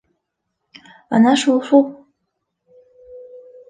[1.19, 1.87] Ана шул-шул!